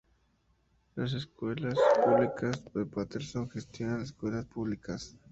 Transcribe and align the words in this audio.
Las 0.95 1.13
Escuelas 1.13 1.77
Públicas 2.03 2.65
de 2.73 2.87
Paterson 2.87 3.47
gestiona 3.51 4.01
escuelas 4.01 4.45
públicas. 4.45 5.15